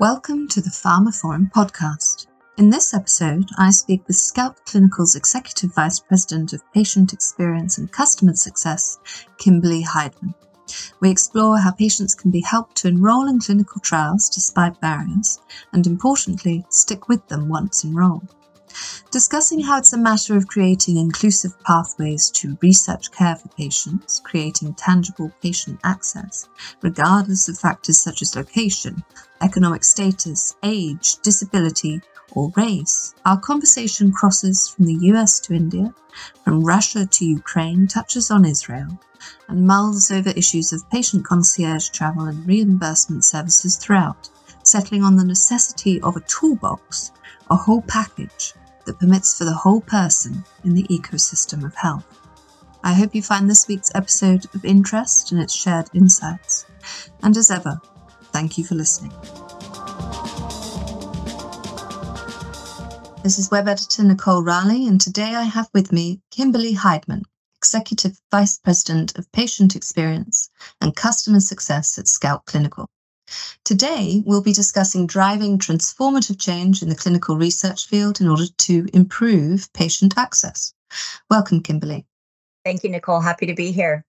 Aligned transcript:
Welcome 0.00 0.48
to 0.48 0.60
the 0.60 0.70
pharmaphorum 0.70 1.52
podcast. 1.52 2.26
In 2.58 2.68
this 2.68 2.92
episode, 2.92 3.48
I 3.58 3.70
speak 3.70 4.06
with 4.08 4.16
Scout 4.16 4.56
Clinical's 4.66 5.14
Executive 5.14 5.72
Vice 5.72 6.00
President 6.00 6.52
of 6.52 6.62
Patient 6.72 7.12
Experience 7.12 7.78
and 7.78 7.90
Customer 7.92 8.34
Success, 8.34 8.98
KimberLee 9.38 9.84
Heidmann. 9.84 10.34
We 11.00 11.10
explore 11.10 11.58
how 11.58 11.70
patients 11.70 12.14
can 12.14 12.32
be 12.32 12.40
helped 12.40 12.76
to 12.78 12.88
enroll 12.88 13.28
in 13.28 13.38
clinical 13.38 13.80
trials 13.80 14.28
despite 14.28 14.80
barriers, 14.80 15.38
and 15.72 15.86
importantly, 15.86 16.64
stick 16.70 17.08
with 17.08 17.26
them 17.28 17.48
once 17.48 17.84
enrolled 17.84 18.34
discussing 19.10 19.60
how 19.60 19.78
it's 19.78 19.92
a 19.92 19.98
matter 19.98 20.36
of 20.36 20.48
creating 20.48 20.96
inclusive 20.96 21.52
pathways 21.62 22.30
to 22.30 22.58
research 22.60 23.12
care 23.12 23.36
for 23.36 23.48
patients, 23.50 24.20
creating 24.24 24.74
tangible 24.74 25.30
patient 25.40 25.78
access, 25.84 26.48
regardless 26.82 27.48
of 27.48 27.58
factors 27.58 28.00
such 28.00 28.22
as 28.22 28.34
location, 28.34 29.04
economic 29.40 29.84
status, 29.84 30.56
age, 30.62 31.16
disability, 31.22 32.00
or 32.32 32.52
race. 32.56 33.14
Our 33.24 33.38
conversation 33.38 34.12
crosses 34.12 34.68
from 34.68 34.86
the 34.86 34.98
US 35.12 35.40
to 35.40 35.54
India, 35.54 35.94
from 36.42 36.64
Russia 36.64 37.06
to 37.06 37.24
Ukraine, 37.24 37.86
touches 37.86 38.30
on 38.30 38.44
Israel, 38.44 38.98
and 39.48 39.66
mulls 39.66 40.10
over 40.10 40.30
issues 40.30 40.72
of 40.72 40.88
patient 40.90 41.24
concierge 41.24 41.90
travel 41.90 42.24
and 42.24 42.46
reimbursement 42.46 43.24
services 43.24 43.76
throughout, 43.76 44.28
settling 44.62 45.02
on 45.02 45.16
the 45.16 45.24
necessity 45.24 46.00
of 46.00 46.16
a 46.16 46.20
toolbox, 46.20 47.12
a 47.50 47.56
whole 47.56 47.82
package 47.82 48.54
that 48.84 48.98
permits 48.98 49.36
for 49.36 49.44
the 49.44 49.52
whole 49.52 49.80
person 49.80 50.44
in 50.64 50.74
the 50.74 50.84
ecosystem 50.84 51.64
of 51.64 51.74
health. 51.74 52.04
I 52.82 52.92
hope 52.92 53.14
you 53.14 53.22
find 53.22 53.48
this 53.48 53.66
week's 53.66 53.90
episode 53.94 54.44
of 54.54 54.64
interest 54.64 55.32
and 55.32 55.40
its 55.40 55.54
shared 55.54 55.88
insights. 55.94 56.66
And 57.22 57.36
as 57.36 57.50
ever, 57.50 57.80
thank 58.32 58.58
you 58.58 58.64
for 58.64 58.74
listening. 58.74 59.12
This 63.22 63.38
is 63.38 63.50
web 63.50 63.68
editor 63.68 64.04
Nicole 64.04 64.42
Raleigh, 64.42 64.86
and 64.86 65.00
today 65.00 65.34
I 65.34 65.44
have 65.44 65.70
with 65.72 65.92
me 65.92 66.20
KimberLee 66.30 66.76
Heidmann, 66.76 67.22
Executive 67.56 68.20
Vice 68.30 68.58
President 68.58 69.16
of 69.16 69.32
Patient 69.32 69.74
Experience 69.74 70.50
and 70.82 70.94
Customer 70.94 71.40
Success 71.40 71.98
at 71.98 72.06
Scout 72.06 72.44
Clinical. 72.44 72.90
Today, 73.64 74.22
we'll 74.26 74.42
be 74.42 74.52
discussing 74.52 75.06
driving 75.06 75.58
transformative 75.58 76.40
change 76.40 76.82
in 76.82 76.88
the 76.88 76.94
clinical 76.94 77.36
research 77.36 77.86
field 77.86 78.20
in 78.20 78.28
order 78.28 78.46
to 78.46 78.86
improve 78.92 79.72
patient 79.72 80.14
access. 80.16 80.74
Welcome, 81.30 81.62
KimberLee. 81.62 82.04
Thank 82.64 82.84
you, 82.84 82.90
Nicole. 82.90 83.20
Happy 83.20 83.46
to 83.46 83.54
be 83.54 83.72
here. 83.72 84.04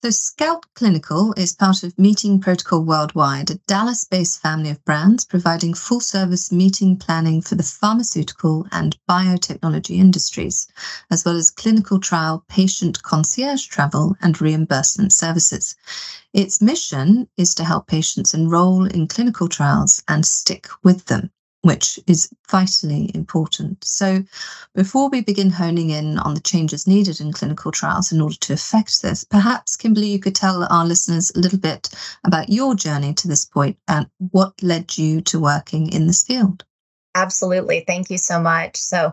So, 0.00 0.10
Scout 0.10 0.64
Clinical 0.74 1.34
is 1.36 1.56
part 1.56 1.82
of 1.82 1.98
Meeting 1.98 2.40
Protocol 2.40 2.84
Worldwide, 2.84 3.50
a 3.50 3.56
Dallas 3.66 4.04
based 4.04 4.40
family 4.40 4.70
of 4.70 4.84
brands 4.84 5.24
providing 5.24 5.74
full 5.74 5.98
service 5.98 6.52
meeting 6.52 6.96
planning 6.96 7.42
for 7.42 7.56
the 7.56 7.64
pharmaceutical 7.64 8.68
and 8.70 8.96
biotechnology 9.08 9.96
industries, 9.96 10.68
as 11.10 11.24
well 11.24 11.34
as 11.34 11.50
clinical 11.50 11.98
trial 11.98 12.44
patient 12.48 13.02
concierge 13.02 13.66
travel 13.66 14.14
and 14.22 14.40
reimbursement 14.40 15.12
services. 15.12 15.74
Its 16.32 16.62
mission 16.62 17.26
is 17.36 17.52
to 17.56 17.64
help 17.64 17.88
patients 17.88 18.34
enroll 18.34 18.84
in 18.84 19.08
clinical 19.08 19.48
trials 19.48 20.00
and 20.06 20.24
stick 20.24 20.68
with 20.84 21.06
them 21.06 21.32
which 21.68 22.00
is 22.06 22.30
vitally 22.50 23.10
important. 23.14 23.84
So, 23.84 24.24
before 24.74 25.10
we 25.10 25.20
begin 25.20 25.50
honing 25.50 25.90
in 25.90 26.18
on 26.18 26.32
the 26.32 26.40
changes 26.40 26.86
needed 26.86 27.20
in 27.20 27.30
clinical 27.30 27.70
trials 27.70 28.10
in 28.10 28.22
order 28.22 28.36
to 28.36 28.54
affect 28.54 29.02
this, 29.02 29.22
perhaps, 29.22 29.76
KimberLee, 29.76 30.12
you 30.12 30.18
could 30.18 30.34
tell 30.34 30.66
our 30.72 30.86
listeners 30.86 31.30
a 31.36 31.38
little 31.38 31.58
bit 31.58 31.90
about 32.24 32.48
your 32.48 32.74
journey 32.74 33.12
to 33.12 33.28
this 33.28 33.44
point 33.44 33.76
and 33.86 34.06
what 34.30 34.54
led 34.62 34.96
you 34.96 35.20
to 35.20 35.38
working 35.38 35.92
in 35.92 36.06
this 36.06 36.24
field. 36.24 36.64
Absolutely. 37.14 37.84
Thank 37.86 38.08
you 38.08 38.16
so 38.16 38.40
much. 38.40 38.78
So, 38.78 39.12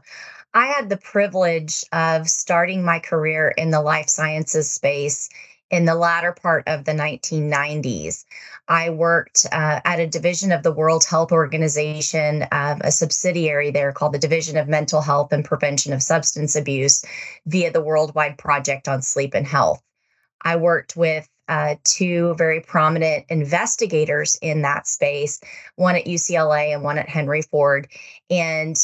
I 0.53 0.67
had 0.67 0.87
the 0.87 0.95
privilege 0.95 1.83
of 1.91 2.29
starting 2.29 2.85
my 2.85 2.99
career 2.99 3.49
in 3.57 3.71
the 3.71 3.81
life 3.81 4.07
sciences 4.07 4.71
space 4.71 5.27
in 5.75 5.83
the 5.85 5.95
latter 5.95 6.31
part 6.31 6.63
of 6.67 6.85
the 6.85 6.93
1990s. 6.93 8.23
I 8.67 8.89
worked 8.89 9.45
uh, 9.51 9.81
at 9.83 9.99
a 9.99 10.07
division 10.07 10.53
of 10.53 10.63
the 10.63 10.71
World 10.71 11.03
Health 11.03 11.33
Organization, 11.33 12.43
uh, 12.43 12.77
a 12.81 12.91
subsidiary 12.91 13.71
there 13.71 13.91
called 13.91 14.13
the 14.13 14.19
Division 14.19 14.55
of 14.57 14.69
Mental 14.69 15.01
Health 15.01 15.33
and 15.33 15.43
Prevention 15.43 15.91
of 15.91 16.01
Substance 16.01 16.55
Abuse 16.55 17.03
via 17.45 17.71
the 17.71 17.81
Worldwide 17.81 18.37
Project 18.37 18.87
on 18.87 19.01
Sleep 19.01 19.33
and 19.33 19.45
Health. 19.45 19.83
I 20.41 20.55
worked 20.55 20.95
with 20.95 21.27
uh, 21.47 21.75
two 21.83 22.33
very 22.37 22.61
prominent 22.61 23.25
investigators 23.29 24.37
in 24.41 24.61
that 24.63 24.87
space, 24.87 25.39
one 25.75 25.95
at 25.95 26.05
UCLA 26.05 26.73
and 26.73 26.83
one 26.83 26.97
at 26.97 27.09
Henry 27.09 27.41
Ford, 27.41 27.87
and 28.29 28.75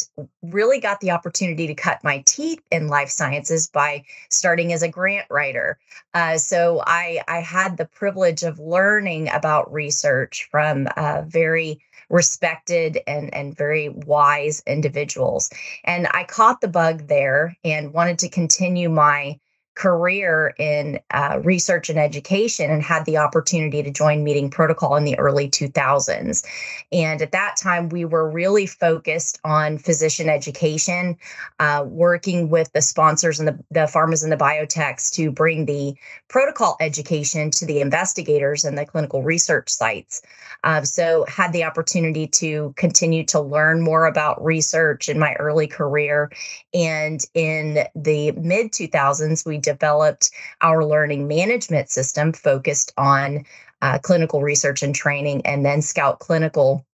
really 0.42 0.80
got 0.80 1.00
the 1.00 1.12
opportunity 1.12 1.68
to 1.68 1.74
cut 1.74 2.04
my 2.04 2.24
teeth 2.26 2.62
in 2.72 2.88
life 2.88 3.10
sciences 3.10 3.68
by 3.68 4.04
starting 4.30 4.74
as 4.74 4.84
a 4.84 4.90
grant 4.90 5.28
writer. 5.30 5.80
Uh, 6.14 6.38
so 6.38 6.84
I, 6.86 7.22
I 7.28 7.40
had 7.40 7.78
the 7.78 7.86
privilege 7.86 8.44
of 8.44 8.60
learning 8.60 9.30
about 9.30 9.72
research 9.72 10.48
from 10.52 10.88
uh, 10.98 11.24
very 11.24 11.82
respected 12.12 13.00
and 13.08 13.34
and 13.34 13.56
very 13.56 13.88
wise 13.90 14.62
individuals 14.68 15.50
and 15.86 16.08
i 16.12 16.26
caught 16.26 16.60
the 16.60 16.68
bug 16.68 17.08
there 17.08 17.56
and 17.64 17.94
wanted 17.94 18.20
to 18.20 18.28
continue 18.28 18.90
my 18.90 19.40
career 19.76 20.54
in 20.60 21.00
uh, 21.12 21.40
research 21.44 21.90
and 21.90 21.98
education 21.98 22.70
and 22.70 22.84
had 22.84 23.06
the 23.06 23.18
opportunity 23.18 23.82
to 23.82 23.92
join 23.92 24.24
Meeting 24.24 24.50
Protocol 24.50 24.96
in 24.96 25.06
the 25.06 25.18
early 25.18 25.50
2000s. 25.50 26.46
And 26.92 27.22
at 27.22 27.32
that 27.32 27.56
time, 27.58 27.90
we 27.90 28.04
were 28.04 28.30
really 28.30 28.66
focused 28.66 29.40
on 29.46 29.78
physician 29.78 30.30
education, 30.30 31.18
uh, 31.60 31.86
working 31.88 32.50
with 32.50 32.72
the 32.74 32.82
sponsors 32.82 33.40
and 33.40 33.48
the, 33.48 33.60
the 33.72 33.80
pharmas 33.82 34.24
and 34.24 34.32
the 34.32 34.38
biotechs 34.38 35.12
to 35.14 35.32
bring 35.32 35.66
the 35.66 35.96
protocol 36.28 36.76
education 36.80 37.50
to 37.52 37.66
the 37.66 37.80
investigators 37.80 38.66
and 38.66 38.78
the 38.78 38.86
clinical 38.86 39.24
research 39.24 39.70
sites. 39.70 40.22
Uh, 40.64 40.84
so, 40.84 41.26
had 41.28 41.54
the 41.54 41.64
opportunity 41.64 42.28
to 42.28 42.74
continue 42.76 43.24
to 43.26 43.40
learn 43.40 43.82
more 43.82 44.06
about 44.06 44.44
research 44.44 45.08
in 45.08 45.18
my 45.18 45.34
early 45.36 45.68
career. 45.68 46.30
And 46.74 47.24
in 47.34 47.86
the 47.96 48.32
mid 48.34 48.72
2000s, 48.72 49.46
we 49.46 49.61
developed 49.62 50.32
our 50.62 50.86
learning 50.86 51.28
management 51.28 51.90
system 51.90 52.34
focused 52.34 52.94
on 52.98 53.46
uh, 53.82 54.00
clinical 54.00 54.42
research 54.42 54.84
and 54.84 54.94
training, 54.94 55.46
and 55.46 55.66
then 55.66 55.82
Scout 55.82 56.20
Clinical 56.20 56.86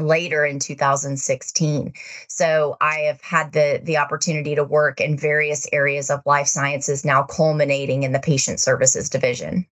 later 0.00 0.44
in 0.44 0.58
2016 0.58 1.92
so 2.28 2.76
i 2.82 2.98
have 2.98 3.20
had 3.22 3.52
the 3.52 3.80
the 3.84 3.96
opportunity 3.96 4.54
to 4.54 4.62
work 4.62 5.00
in 5.00 5.16
various 5.16 5.66
areas 5.72 6.10
of 6.10 6.20
life 6.26 6.46
sciences 6.46 7.04
now 7.04 7.22
culminating 7.22 8.02
in 8.02 8.12
the 8.12 8.18
patient 8.18 8.60
services 8.60 9.08
division. 9.08 9.66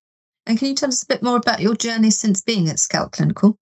And 0.46 0.58
can 0.58 0.68
you 0.68 0.74
tell 0.74 0.88
us 0.88 1.02
a 1.02 1.06
bit 1.06 1.22
more 1.22 1.36
about 1.36 1.60
your 1.60 1.74
journey 1.74 2.10
since 2.10 2.40
being 2.40 2.68
at 2.68 2.78
scout 2.78 3.12
clinical 3.12 3.58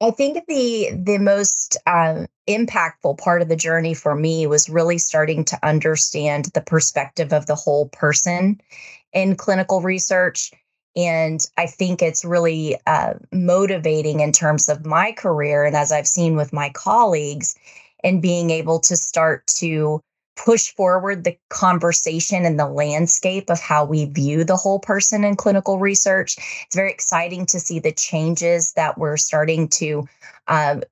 I 0.00 0.10
think 0.10 0.46
the 0.48 0.90
the 0.92 1.18
most 1.18 1.76
uh, 1.86 2.26
impactful 2.48 3.18
part 3.18 3.42
of 3.42 3.48
the 3.48 3.56
journey 3.56 3.94
for 3.94 4.14
me 4.14 4.46
was 4.46 4.68
really 4.68 4.98
starting 4.98 5.44
to 5.46 5.66
understand 5.66 6.46
the 6.46 6.60
perspective 6.60 7.32
of 7.32 7.46
the 7.46 7.54
whole 7.54 7.88
person 7.88 8.60
in 9.12 9.36
clinical 9.36 9.80
research, 9.80 10.50
and 10.96 11.46
I 11.56 11.66
think 11.66 12.02
it's 12.02 12.24
really 12.24 12.76
uh, 12.86 13.14
motivating 13.32 14.20
in 14.20 14.32
terms 14.32 14.68
of 14.68 14.84
my 14.84 15.12
career 15.12 15.64
and 15.64 15.76
as 15.76 15.92
I've 15.92 16.08
seen 16.08 16.36
with 16.36 16.52
my 16.52 16.70
colleagues, 16.70 17.54
and 18.02 18.20
being 18.20 18.50
able 18.50 18.80
to 18.80 18.96
start 18.96 19.46
to 19.58 20.00
push 20.36 20.72
forward 20.74 21.24
the 21.24 21.38
conversation 21.48 22.44
and 22.44 22.58
the 22.58 22.68
landscape 22.68 23.50
of 23.50 23.60
how 23.60 23.84
we 23.84 24.06
view 24.06 24.44
the 24.44 24.56
whole 24.56 24.78
person 24.78 25.24
in 25.24 25.36
clinical 25.36 25.78
research. 25.78 26.36
It's 26.66 26.76
very 26.76 26.90
exciting 26.90 27.46
to 27.46 27.60
see 27.60 27.78
the 27.78 27.92
changes 27.92 28.72
that 28.72 28.98
we're 28.98 29.16
starting 29.16 29.68
to 29.68 30.08
um, 30.48 30.82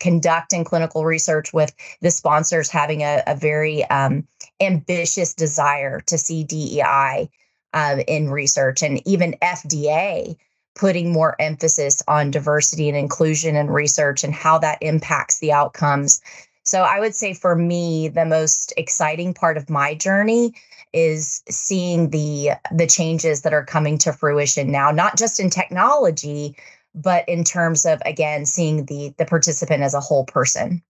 conduct 0.00 0.52
in 0.52 0.64
clinical 0.64 1.04
research 1.04 1.52
with 1.52 1.74
the 2.00 2.10
sponsors 2.10 2.70
having 2.70 3.02
a, 3.02 3.22
a 3.26 3.34
very 3.34 3.84
um, 3.86 4.26
ambitious 4.60 5.34
desire 5.34 6.00
to 6.06 6.18
see 6.18 6.44
DEI 6.44 7.28
um, 7.72 8.00
in 8.06 8.30
research 8.30 8.82
and 8.82 9.06
even 9.06 9.34
FDA 9.42 10.36
putting 10.74 11.12
more 11.12 11.34
emphasis 11.40 12.02
on 12.06 12.30
diversity 12.30 12.88
and 12.88 12.98
inclusion 12.98 13.56
in 13.56 13.68
research 13.68 14.24
and 14.24 14.34
how 14.34 14.58
that 14.58 14.78
impacts 14.82 15.38
the 15.38 15.52
outcomes 15.52 16.20
so 16.66 16.82
I 16.82 16.98
would 16.98 17.14
say 17.14 17.32
for 17.32 17.54
me, 17.54 18.08
the 18.08 18.26
most 18.26 18.72
exciting 18.76 19.32
part 19.32 19.56
of 19.56 19.70
my 19.70 19.94
journey 19.94 20.52
is 20.92 21.42
seeing 21.48 22.10
the 22.10 22.50
the 22.74 22.86
changes 22.86 23.42
that 23.42 23.54
are 23.54 23.64
coming 23.64 23.98
to 23.98 24.12
fruition 24.12 24.70
now, 24.70 24.90
not 24.90 25.16
just 25.16 25.38
in 25.38 25.48
technology, 25.48 26.56
but 26.94 27.28
in 27.28 27.44
terms 27.44 27.86
of 27.86 28.02
again 28.04 28.46
seeing 28.46 28.86
the 28.86 29.14
the 29.16 29.24
participant 29.24 29.82
as 29.82 29.94
a 29.94 30.00
whole 30.00 30.24
person. 30.24 30.82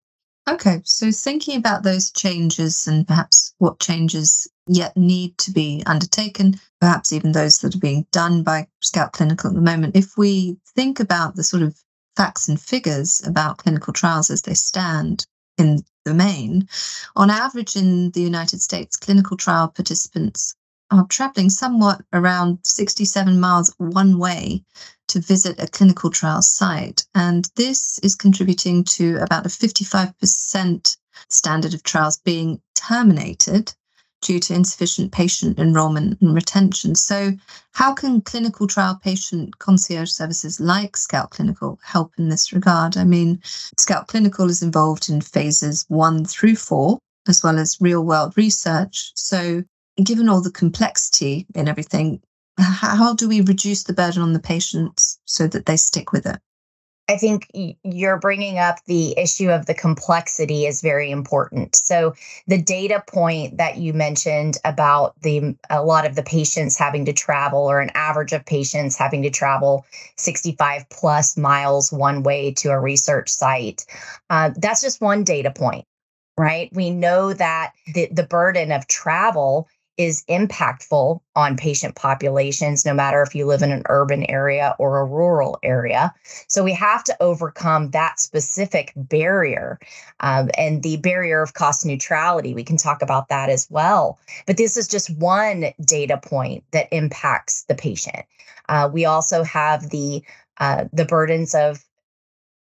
Okay, 0.49 0.81
so 0.85 1.11
thinking 1.11 1.59
about 1.59 1.83
those 1.83 2.11
changes 2.13 2.87
and 2.87 3.07
perhaps 3.07 3.53
what 3.59 3.81
changes 3.81 4.49
yet 4.69 4.97
need 4.97 5.37
to 5.39 5.51
be 5.51 5.83
undertaken, 5.87 6.61
perhaps 6.81 7.13
even 7.13 7.33
those 7.33 7.59
that 7.59 7.75
are 7.75 7.81
being 7.81 8.07
done 8.13 8.45
by 8.45 8.69
Scout 8.81 9.13
Clinical 9.13 9.51
at 9.51 9.57
the 9.57 9.61
moment, 9.61 9.97
if 9.97 10.17
we 10.17 10.57
think 10.77 11.01
about 11.01 11.35
the 11.35 11.43
sort 11.43 11.65
of 11.65 11.77
facts 12.17 12.47
and 12.49 12.61
figures 12.61 13.21
about 13.27 13.59
clinical 13.59 13.93
trials 13.93 14.31
as 14.31 14.43
they 14.43 14.55
stand 14.55 15.27
in 15.59 15.85
the 16.05 16.15
main, 16.15 16.69
on 17.17 17.31
average 17.31 17.77
in 17.77 18.11
the 18.13 18.23
United 18.23 18.61
States, 18.61 18.97
clinical 18.97 19.37
trial 19.37 19.69
participants 19.69 20.55
are 20.91 21.07
traveling 21.09 21.51
somewhat 21.51 22.03
around 22.13 22.59
67 22.63 23.41
miles 23.41 23.75
one 23.79 24.19
way 24.19 24.65
to 25.09 25.21
visit 25.21 25.61
a 25.61 25.67
clinical 25.67 26.11
trial 26.11 26.43
site. 26.43 27.05
And 27.15 27.51
this 27.57 27.99
is 28.01 28.15
contributing 28.15 28.85
to 28.85 29.17
about 29.17 29.47
a 29.47 29.49
55% 29.49 30.97
standard 31.29 31.75
of 31.75 31.83
trials 31.83 32.19
being 32.19 32.61
terminated 32.75 33.75
due 34.27 34.41
to 34.41 34.55
insufficient 34.55 35.13
patient 35.13 35.57
enrollment 35.57 36.21
and 36.21 36.35
retention. 36.35 36.97
So, 36.97 37.33
how 37.73 37.95
can 37.95 38.21
clinical 38.21 38.67
trial 38.67 38.99
patient 39.01 39.61
concierge 39.61 40.11
services 40.11 40.59
like 40.59 40.97
Scout 40.97 41.31
Clinical 41.31 41.79
help 41.85 42.13
in 42.19 42.29
this 42.29 42.53
regard? 42.53 42.97
I 42.97 43.05
mean, 43.05 43.41
Scout 43.79 44.09
Clinical 44.09 44.51
is 44.51 44.63
involved 44.63 45.09
in 45.09 45.21
phases 45.21 45.85
one 45.89 46.25
through 46.25 46.57
four, 46.57 46.99
as 47.29 47.45
well 47.45 47.57
as 47.57 47.81
real 47.81 48.05
world 48.05 48.33
research. 48.37 49.13
So, 49.15 49.63
given 50.03 50.29
all 50.29 50.43
the 50.43 50.51
complexity 50.51 51.47
in 51.55 51.69
everything, 51.69 52.21
how 52.59 53.15
do 53.15 53.29
we 53.29 53.43
reduce 53.43 53.85
the 53.85 53.93
burden 53.93 54.23
on 54.23 54.33
the 54.33 54.41
patients 54.41 55.21
so 55.25 55.47
that 55.47 55.67
they 55.67 55.77
stick 55.77 56.11
with 56.11 56.27
it? 56.27 56.41
I 57.09 57.17
think 57.17 57.49
you're 57.85 58.19
bringing 58.19 58.59
up 58.59 58.79
the 58.87 59.17
issue 59.17 59.51
of 59.51 59.67
the 59.67 59.75
complexity 59.75 60.67
is 60.67 60.81
very 60.81 61.11
important. 61.11 61.77
So 61.77 62.15
the 62.49 62.61
data 62.61 63.03
point 63.07 63.59
that 63.59 63.77
you 63.79 63.93
mentioned 63.93 64.59
about 64.65 65.15
the 65.23 65.57
a 65.71 65.85
lot 65.85 66.05
of 66.05 66.17
the 66.17 66.25
patients 66.25 66.77
having 66.77 67.05
to 67.05 67.13
travel 67.13 67.61
or 67.61 67.81
an 67.81 67.93
average 67.95 68.33
of 68.33 68.45
patients 68.45 68.97
having 68.97 69.23
to 69.23 69.31
travel 69.31 69.87
65 70.17 70.89
plus 70.91 71.37
miles 71.37 71.93
one 71.93 72.25
way 72.25 72.53
to 72.55 72.71
a 72.71 72.81
research 72.81 73.29
site, 73.29 73.87
uh, 74.29 74.51
that's 74.57 74.83
just 74.83 75.01
one 75.01 75.23
data 75.23 75.53
point, 75.53 75.85
right? 76.37 76.71
We 76.73 76.91
know 76.91 77.33
that 77.33 77.73
the, 77.95 78.09
the 78.11 78.25
burden 78.25 78.73
of 78.73 78.89
travel 78.89 79.69
is 79.99 80.25
impactful 80.29 81.21
on 81.35 81.57
patient 81.57 81.95
populations, 81.95 82.85
no 82.85 82.93
matter 82.93 83.23
if 83.23 83.35
you 83.35 83.47
live 83.47 83.63
in 83.63 83.73
an 83.73 83.83
urban 83.89 84.29
area 84.31 84.75
or 84.79 84.99
a 84.99 85.05
rural 85.05 85.59
area. 85.63 86.13
So 86.49 86.63
we 86.63 86.75
have 86.75 87.03
to 87.05 87.17
overcome 87.21 87.91
that 87.91 88.21
specific 88.21 88.93
barrier 88.97 89.79
um, 90.21 90.51
and 90.59 90.83
the 90.83 90.99
barrier 90.99 91.43
of 91.43 91.55
cost 91.55 91.87
neutrality. 91.87 92.55
We 92.55 92.65
can 92.65 92.77
talk 92.77 93.03
about 93.03 93.29
that 93.29 93.49
as 93.49 93.67
well. 93.71 94.19
But 94.47 94.57
this 94.57 94.77
is 94.77 94.87
just 94.87 95.17
one 95.17 95.73
data 95.85 96.19
point 96.19 96.65
that 96.73 96.89
impacts 96.93 97.65
the 97.65 97.75
patient. 97.75 98.25
Uh, 98.69 98.91
we 98.93 99.05
also 99.05 99.43
have 99.43 99.91
the 99.91 100.23
uh, 100.59 100.87
the 100.93 101.05
burdens 101.05 101.55
of 101.55 101.85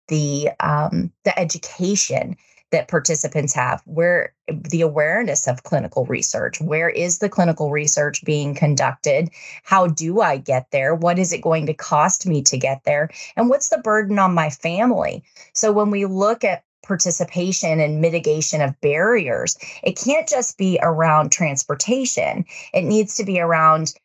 the 0.08 0.50
um, 0.60 1.12
the 1.24 1.38
education 1.40 2.36
that 2.76 2.90
participants 2.90 3.56
have? 3.56 3.82
Where 3.86 4.34
the 4.48 4.82
awareness 4.82 5.48
of 5.48 5.64
clinical 5.64 6.06
research. 6.06 6.62
Where 6.62 6.90
is 6.90 7.20
the 7.20 7.30
clinical 7.30 7.72
research 7.72 8.24
being 8.24 8.54
conducted? 8.54 9.30
How 9.64 9.88
do 9.88 10.22
i 10.22 10.38
get 10.38 10.68
there? 10.72 10.94
What 10.94 11.18
is 11.18 11.34
it 11.34 11.42
going 11.42 11.66
to 11.66 11.74
cost 11.74 12.28
me 12.28 12.42
to 12.44 12.58
get 12.58 12.84
there? 12.84 13.10
And 13.36 13.50
what's 13.50 13.70
the 13.70 13.80
burden 13.80 14.20
on 14.20 14.34
my 14.34 14.50
family? 14.50 15.24
So 15.54 15.72
when 15.72 15.90
we 15.90 16.06
look 16.06 16.44
at 16.44 16.64
participation 16.84 17.80
and 17.80 18.00
mitigation 18.00 18.62
of 18.62 18.80
barriers 18.80 19.58
it 19.82 19.98
can't 19.98 20.28
just 20.28 20.56
be 20.56 20.78
around 20.84 21.32
transportation. 21.32 22.46
It 22.76 22.84
needs 22.84 23.16
to 23.16 23.24
be 23.24 23.40
around 23.40 23.96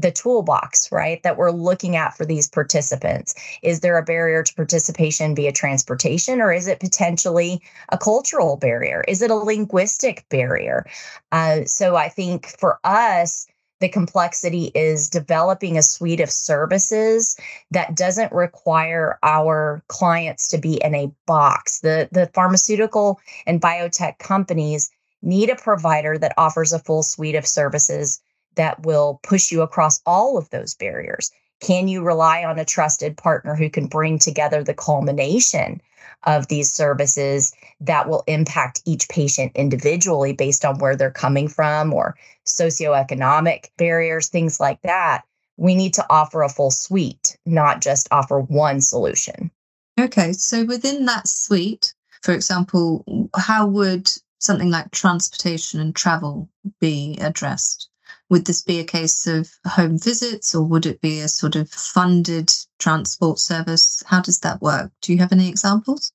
the 0.00 0.10
toolbox, 0.10 0.90
right, 0.92 1.22
that 1.22 1.36
we're 1.36 1.50
looking 1.50 1.96
at 1.96 2.16
for 2.16 2.24
these 2.24 2.48
participants. 2.48 3.34
Is 3.62 3.80
there 3.80 3.98
a 3.98 4.02
barrier 4.02 4.42
to 4.42 4.54
participation 4.54 5.34
via 5.34 5.52
transportation, 5.52 6.40
or 6.40 6.52
is 6.52 6.66
it 6.66 6.80
potentially 6.80 7.60
a 7.90 7.98
cultural 7.98 8.56
barrier? 8.56 9.04
Is 9.08 9.22
it 9.22 9.30
a 9.30 9.34
linguistic 9.34 10.26
barrier? 10.28 10.86
Uh, 11.32 11.64
so 11.64 11.96
I 11.96 12.08
think 12.08 12.46
for 12.46 12.78
us, 12.84 13.46
the 13.80 13.88
complexity 13.88 14.70
is 14.74 15.08
developing 15.08 15.78
a 15.78 15.82
suite 15.82 16.20
of 16.20 16.30
services 16.30 17.36
that 17.70 17.96
doesn't 17.96 18.32
require 18.32 19.18
our 19.22 19.82
clients 19.88 20.48
to 20.48 20.58
be 20.58 20.74
in 20.84 20.94
a 20.94 21.10
box. 21.26 21.80
The, 21.80 22.08
the 22.12 22.30
pharmaceutical 22.34 23.18
and 23.46 23.60
biotech 23.60 24.18
companies 24.18 24.90
need 25.22 25.50
a 25.50 25.56
provider 25.56 26.18
that 26.18 26.34
offers 26.36 26.72
a 26.72 26.78
full 26.78 27.02
suite 27.02 27.34
of 27.34 27.46
services 27.46 28.20
that 28.60 28.84
will 28.84 29.18
push 29.22 29.50
you 29.50 29.62
across 29.62 30.02
all 30.04 30.36
of 30.36 30.50
those 30.50 30.74
barriers? 30.74 31.30
Can 31.60 31.88
you 31.88 32.02
rely 32.02 32.44
on 32.44 32.58
a 32.58 32.64
trusted 32.66 33.16
partner 33.16 33.54
who 33.56 33.70
can 33.70 33.86
bring 33.86 34.18
together 34.18 34.62
the 34.62 34.74
culmination 34.74 35.80
of 36.24 36.48
these 36.48 36.70
services 36.70 37.54
that 37.80 38.06
will 38.06 38.22
impact 38.26 38.82
each 38.84 39.08
patient 39.08 39.50
individually 39.54 40.34
based 40.34 40.66
on 40.66 40.78
where 40.78 40.94
they're 40.94 41.10
coming 41.10 41.48
from 41.48 41.94
or 41.94 42.18
socioeconomic 42.46 43.70
barriers, 43.78 44.28
things 44.28 44.60
like 44.60 44.82
that? 44.82 45.22
We 45.56 45.74
need 45.74 45.94
to 45.94 46.06
offer 46.10 46.42
a 46.42 46.50
full 46.50 46.70
suite, 46.70 47.38
not 47.46 47.80
just 47.80 48.08
offer 48.10 48.40
one 48.40 48.82
solution. 48.82 49.50
Okay, 49.98 50.34
so 50.34 50.66
within 50.66 51.06
that 51.06 51.28
suite, 51.28 51.94
for 52.22 52.34
example, 52.34 53.30
how 53.34 53.66
would 53.66 54.10
something 54.38 54.70
like 54.70 54.90
transportation 54.90 55.80
and 55.80 55.96
travel 55.96 56.50
be 56.78 57.16
addressed? 57.22 57.89
Would 58.30 58.46
this 58.46 58.62
be 58.62 58.78
a 58.78 58.84
case 58.84 59.26
of 59.26 59.50
home 59.66 59.98
visits 59.98 60.54
or 60.54 60.62
would 60.62 60.86
it 60.86 61.00
be 61.00 61.20
a 61.20 61.28
sort 61.28 61.56
of 61.56 61.68
funded 61.68 62.52
transport 62.78 63.38
service? 63.38 64.02
How 64.06 64.20
does 64.20 64.40
that 64.40 64.62
work? 64.62 64.92
Do 65.02 65.12
you 65.12 65.18
have 65.18 65.32
any 65.32 65.48
examples? 65.48 66.12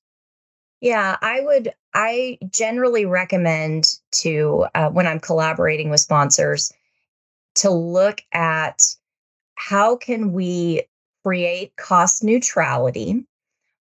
Yeah, 0.80 1.16
I 1.20 1.40
would. 1.40 1.72
I 1.94 2.38
generally 2.50 3.06
recommend 3.06 3.96
to, 4.12 4.66
uh, 4.74 4.90
when 4.90 5.06
I'm 5.06 5.20
collaborating 5.20 5.90
with 5.90 6.00
sponsors, 6.00 6.72
to 7.56 7.70
look 7.70 8.22
at 8.32 8.82
how 9.54 9.96
can 9.96 10.32
we 10.32 10.82
create 11.24 11.74
cost 11.76 12.22
neutrality 12.22 13.24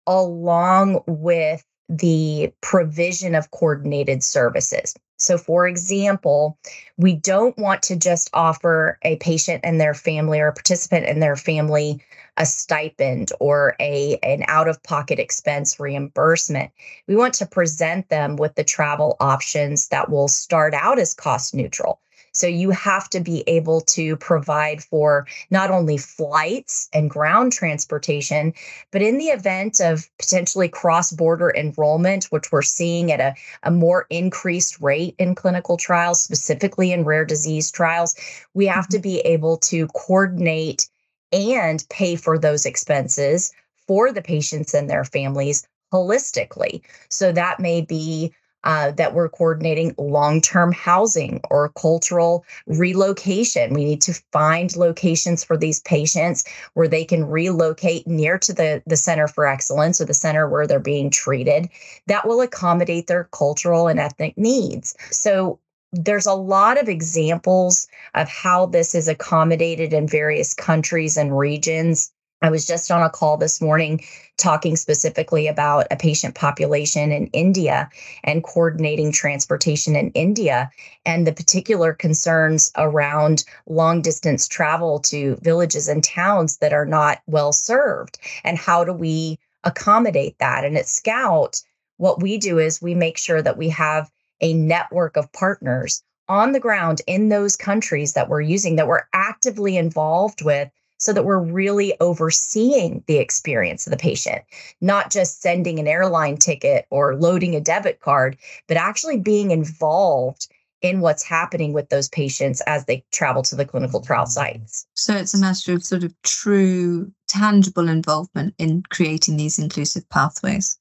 along 0.05 1.01
with 1.07 1.63
the 1.89 2.53
provision 2.61 3.35
of 3.35 3.51
coordinated 3.51 4.23
services. 4.23 4.93
So, 5.21 5.37
for 5.37 5.67
example, 5.67 6.57
we 6.97 7.13
don't 7.13 7.57
want 7.57 7.83
to 7.83 7.95
just 7.95 8.29
offer 8.33 8.97
a 9.03 9.15
patient 9.17 9.61
and 9.63 9.79
their 9.79 9.93
family 9.93 10.39
or 10.39 10.47
a 10.47 10.53
participant 10.53 11.05
and 11.05 11.21
their 11.21 11.35
family 11.35 12.01
a 12.37 12.45
stipend 12.45 13.31
or 13.39 13.75
a 13.79 14.17
an 14.23 14.43
out 14.47 14.67
of 14.67 14.81
pocket 14.83 15.19
expense 15.19 15.79
reimbursement. 15.79 16.71
We 17.07 17.15
want 17.15 17.33
to 17.35 17.45
present 17.45 18.09
them 18.09 18.35
with 18.35 18.55
the 18.55 18.63
travel 18.63 19.17
options 19.19 19.89
that 19.89 20.09
will 20.09 20.27
start 20.27 20.73
out 20.73 20.97
as 20.97 21.13
cost 21.13 21.53
neutral. 21.53 21.99
So 22.33 22.47
you 22.47 22.71
have 22.71 23.09
to 23.09 23.19
be 23.19 23.43
able 23.47 23.81
to 23.81 24.15
provide 24.17 24.83
for 24.83 25.27
not 25.49 25.69
only 25.69 25.97
flights 25.97 26.89
and 26.93 27.09
ground 27.09 27.53
transportation, 27.53 28.53
but 28.91 29.01
in 29.01 29.17
the 29.17 29.27
event 29.27 29.79
of 29.81 30.09
potentially 30.17 30.69
cross 30.69 31.11
border 31.11 31.51
enrollment, 31.55 32.25
which 32.25 32.51
we're 32.51 32.61
seeing 32.61 33.11
at 33.11 33.19
a, 33.19 33.35
a 33.63 33.71
more 33.71 34.05
increased 34.09 34.79
rate 34.79 35.15
in 35.17 35.35
clinical 35.35 35.77
trials, 35.77 36.21
specifically 36.21 36.91
in 36.91 37.03
rare 37.03 37.25
disease 37.25 37.71
trials, 37.71 38.15
we 38.53 38.65
have 38.65 38.87
to 38.89 38.97
mm-hmm. 38.97 39.03
be 39.03 39.19
able 39.19 39.57
to 39.57 39.87
coordinate 39.87 40.89
and 41.31 41.85
pay 41.89 42.15
for 42.15 42.37
those 42.37 42.65
expenses 42.65 43.51
for 43.87 44.11
the 44.11 44.21
patients 44.21 44.73
and 44.73 44.89
their 44.89 45.03
families 45.03 45.67
holistically. 45.93 46.81
So 47.09 47.31
that 47.31 47.59
may 47.59 47.81
be 47.81 48.33
uh, 48.63 48.91
that 48.91 49.13
we're 49.13 49.29
coordinating 49.29 49.95
long 49.97 50.41
term 50.41 50.71
housing 50.71 51.41
or 51.49 51.69
cultural 51.69 52.45
relocation. 52.67 53.73
We 53.73 53.85
need 53.85 54.01
to 54.03 54.13
find 54.31 54.75
locations 54.75 55.43
for 55.43 55.57
these 55.57 55.79
patients 55.81 56.43
where 56.73 56.87
they 56.87 57.05
can 57.05 57.25
relocate 57.25 58.07
near 58.07 58.37
to 58.39 58.53
the, 58.53 58.83
the 58.85 58.97
Center 58.97 59.27
for 59.27 59.47
Excellence 59.47 59.99
or 59.99 60.05
the 60.05 60.13
center 60.13 60.47
where 60.47 60.67
they're 60.67 60.79
being 60.79 61.09
treated 61.09 61.69
that 62.07 62.27
will 62.27 62.41
accommodate 62.41 63.07
their 63.07 63.25
cultural 63.31 63.87
and 63.87 63.99
ethnic 63.99 64.37
needs. 64.37 64.95
So 65.11 65.59
there's 65.91 66.25
a 66.25 66.33
lot 66.33 66.79
of 66.79 66.87
examples 66.87 67.87
of 68.15 68.29
how 68.29 68.65
this 68.67 68.95
is 68.95 69.07
accommodated 69.07 69.93
in 69.93 70.07
various 70.07 70.53
countries 70.53 71.17
and 71.17 71.37
regions. 71.37 72.11
I 72.43 72.49
was 72.49 72.65
just 72.65 72.89
on 72.89 73.03
a 73.03 73.09
call 73.09 73.37
this 73.37 73.61
morning 73.61 74.03
talking 74.37 74.75
specifically 74.75 75.47
about 75.47 75.85
a 75.91 75.95
patient 75.95 76.33
population 76.33 77.11
in 77.11 77.27
India 77.27 77.87
and 78.23 78.43
coordinating 78.43 79.11
transportation 79.11 79.95
in 79.95 80.09
India 80.11 80.71
and 81.05 81.27
the 81.27 81.33
particular 81.33 81.93
concerns 81.93 82.71
around 82.77 83.43
long 83.67 84.01
distance 84.01 84.47
travel 84.47 84.99
to 85.01 85.37
villages 85.43 85.87
and 85.87 86.03
towns 86.03 86.57
that 86.57 86.73
are 86.73 86.85
not 86.85 87.21
well 87.27 87.53
served. 87.53 88.17
And 88.43 88.57
how 88.57 88.83
do 88.83 88.93
we 88.93 89.37
accommodate 89.63 90.39
that? 90.39 90.65
And 90.65 90.75
at 90.77 90.87
Scout, 90.87 91.61
what 91.97 92.23
we 92.23 92.39
do 92.39 92.57
is 92.57 92.81
we 92.81 92.95
make 92.95 93.19
sure 93.19 93.43
that 93.43 93.57
we 93.57 93.69
have 93.69 94.09
a 94.41 94.55
network 94.55 95.15
of 95.15 95.31
partners 95.31 96.01
on 96.27 96.53
the 96.53 96.59
ground 96.59 97.01
in 97.05 97.29
those 97.29 97.55
countries 97.55 98.13
that 98.13 98.29
we're 98.29 98.41
using 98.41 98.77
that 98.77 98.87
we're 98.87 99.05
actively 99.13 99.77
involved 99.77 100.43
with 100.43 100.71
so 101.01 101.11
that 101.11 101.25
we're 101.25 101.39
really 101.39 101.93
overseeing 101.99 103.03
the 103.07 103.17
experience 103.17 103.87
of 103.87 103.91
the 103.91 103.97
patient, 103.97 104.43
not 104.81 105.09
just 105.09 105.41
sending 105.41 105.79
an 105.79 105.87
airline 105.87 106.37
ticket 106.37 106.85
or 106.91 107.15
loading 107.15 107.55
a 107.55 107.59
debit 107.59 107.99
card, 108.01 108.37
but 108.67 108.77
actually 108.77 109.17
being 109.17 109.49
involved 109.49 110.47
in 110.83 111.01
what's 111.01 111.23
happening 111.23 111.73
with 111.73 111.89
those 111.89 112.07
patients 112.09 112.61
as 112.61 112.85
they 112.85 113.03
travel 113.11 113.41
to 113.41 113.55
the 113.55 113.65
clinical 113.65 114.01
trial 114.01 114.27
sites. 114.27 114.85
So 114.95 115.15
it's 115.15 115.33
a 115.33 115.39
matter 115.39 115.73
of 115.73 115.83
sort 115.83 116.03
of 116.03 116.13
true, 116.21 117.11
tangible 117.27 117.89
involvement 117.89 118.53
in 118.59 118.83
creating 118.89 119.37
these 119.37 119.57
inclusive 119.57 120.07
pathways. 120.09 120.77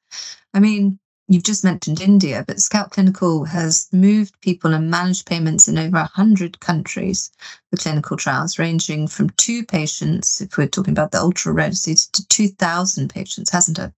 I 0.53 0.61
mean, 0.61 0.99
you've 1.31 1.45
just 1.45 1.63
mentioned 1.63 2.01
India, 2.01 2.45
but 2.47 2.61
Scout 2.61 2.91
Clinical 2.91 3.45
has 3.45 3.89
moved 3.93 4.39
people 4.41 4.75
and 4.75 4.91
managed 4.91 5.27
payments 5.27 5.69
in 5.69 5.79
over 5.79 5.99
100 5.99 6.59
countries 6.59 7.31
for 7.71 7.77
clinical 7.77 8.17
trials, 8.17 8.59
ranging 8.59 9.07
from 9.07 9.31
two 9.31 9.65
patients, 9.65 10.41
if 10.41 10.59
we're 10.59 10.67
talking 10.67 10.91
about 10.91 11.13
the 11.13 11.21
ultra 11.21 11.53
rare 11.53 11.71
disease, 11.71 12.07
to 12.09 12.27
2,000 12.27 13.09
patients, 13.09 13.51
hasn't 13.51 13.79
it? 13.79 13.93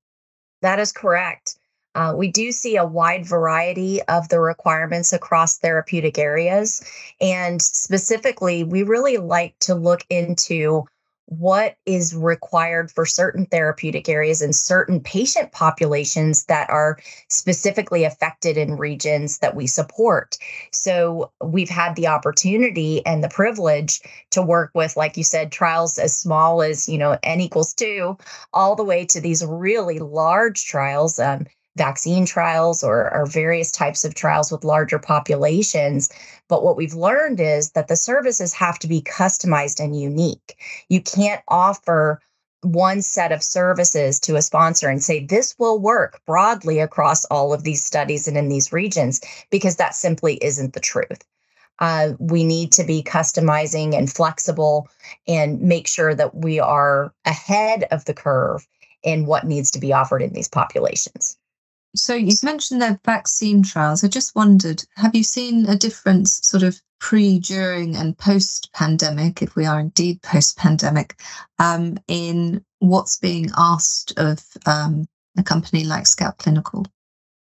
That 0.61 0.79
is 0.79 0.93
correct. 0.93 1.57
Uh, 1.95 2.15
we 2.17 2.31
do 2.31 2.53
see 2.53 2.77
a 2.77 2.85
wide 2.85 3.27
variety 3.27 4.03
of 4.03 4.29
the 4.29 4.41
requirements 4.41 5.13
across 5.13 5.59
therapeutic 5.59 6.19
areas. 6.19 6.83
And 7.21 7.61
specifically, 7.61 8.63
we 8.63 8.83
really 8.83 9.17
like 9.17 9.59
to 9.61 9.75
look 9.75 10.05
into 10.11 10.85
what 11.39 11.77
is 11.87 12.15
required 12.15 12.91
for 12.91 13.07
certain 13.07 13.47
therapeutic 13.47 14.09
areas 14.09 14.43
and 14.43 14.55
certain 14.55 15.01
patient 15.01 15.53
populations 15.53 16.45
that 16.45 16.69
are 16.69 16.99
specifically 17.29 18.05
affected 18.05 18.57
in 18.57 18.77
regions 18.77 19.39
that 19.39 19.57
we 19.57 19.67
support. 19.67 20.37
So 20.73 21.31
we've 21.43 21.71
had 21.71 21.97
the 21.97 22.09
opportunity 22.09 23.05
and 23.07 23.25
the 23.25 23.29
privilege 23.29 24.01
to 24.31 24.43
work 24.43 24.71
with, 24.75 24.97
like 24.97 25.17
you 25.17 25.25
said, 25.25 25.53
trials 25.53 25.99
as 25.99 26.17
small 26.17 26.63
as, 26.63 26.89
you 26.89 26.99
know, 26.99 27.19
N 27.23 27.41
equals 27.41 27.73
two, 27.73 28.17
all 28.53 28.77
the 28.77 28.85
way 28.85 29.07
to 29.07 29.21
these 29.21 29.45
really 29.45 29.99
large 29.99 30.67
trials. 30.67 31.19
Um, 31.19 31.47
vaccine 31.77 32.27
trials 32.27 32.83
or, 32.83 33.13
or 33.15 33.27
various 33.27 33.71
types 33.71 34.05
of 34.05 34.15
trials 34.15 34.53
with 34.53 34.65
larger 34.65 34.99
populations. 34.99 36.11
But 36.49 36.63
what 36.63 36.77
we've 36.77 36.95
learned 36.95 37.41
is 37.41 37.71
that 37.73 37.89
the 37.89 37.97
services 37.97 38.53
have 38.53 38.79
to 38.81 38.89
be 38.89 39.01
customized 39.01 39.83
and 39.83 39.99
unique. 39.99 40.57
You 40.89 41.01
can't 41.01 41.43
offer 41.49 42.21
one 42.63 43.03
set 43.03 43.33
of 43.33 43.43
services 43.43 44.21
to 44.21 44.37
a 44.37 44.43
sponsor 44.43 44.89
and 44.89 45.03
say 45.03 45.25
this 45.25 45.55
will 45.59 45.79
work 45.81 46.21
broadly 46.27 46.79
across 46.79 47.25
all 47.27 47.53
of 47.53 47.65
these 47.65 47.85
studies 47.85 48.29
and 48.29 48.37
in 48.37 48.49
these 48.49 48.73
regions 48.73 49.21
because 49.51 49.77
that 49.77 49.95
simply 49.95 50.35
isn't 50.37 50.73
the 50.73 50.81
truth. 50.81 51.25
Uh, 51.81 52.13
we 52.21 52.45
need 52.45 52.71
to 52.71 52.85
be 52.85 53.03
customizing 53.03 53.97
and 53.97 54.13
flexible 54.13 54.89
and 55.27 55.61
make 55.61 55.89
sure 55.89 56.15
that 56.15 56.35
we 56.35 56.61
are 56.61 57.13
ahead 57.25 57.85
of 57.91 58.05
the 58.05 58.15
curve 58.15 58.69
in 59.03 59.27
what 59.27 59.45
needs 59.45 59.71
to 59.73 59.81
be 59.81 59.93
offered 59.93 60.23
in 60.23 60.33
these 60.33 60.49
populations. 60.49 61.37
So 61.95 62.15
you've 62.15 62.43
mentioned 62.43 62.81
the 62.81 62.99
vaccine 63.05 63.63
trials. 63.63 64.03
I 64.03 64.09
just 64.09 64.35
wondered, 64.35 64.83
have 64.97 65.15
you 65.15 65.23
seen 65.23 65.67
a 65.67 65.77
difference 65.77 66.41
sort 66.47 66.63
of 66.63 66.81
pre, 67.01 67.39
during, 67.39 67.97
and 67.97 68.17
post 68.17 68.71
pandemic, 68.73 69.43
if 69.43 69.57
we 69.57 69.67
are 69.67 69.81
indeed 69.81 70.23
post 70.23 70.57
pandemic, 70.57 71.21
um, 71.59 71.99
in 72.09 72.65
what's 72.79 73.19
being 73.19 73.51
asked 73.57 74.19
of 74.19 74.43
um, 74.67 75.07
a 75.37 75.43
company 75.43 75.85
like 75.85 76.07
Scout 76.07 76.39
Clinical? 76.39 76.87